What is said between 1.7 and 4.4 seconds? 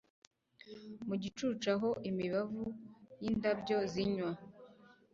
aho imibavu yindabyo zinywa